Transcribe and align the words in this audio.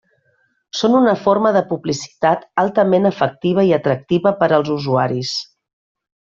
Són 0.77 0.95
una 0.99 1.11
forma 1.25 1.51
de 1.57 1.61
publicitat 1.73 2.47
altament 2.63 3.05
efectiva 3.13 3.67
i 3.71 3.75
atractiva 3.81 4.35
per 4.41 4.51
als 4.59 4.73
usuaris. 4.79 5.37